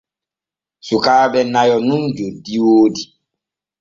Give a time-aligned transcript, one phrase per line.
[0.87, 3.03] Sukaaɓe nayo nun joddi o woodi.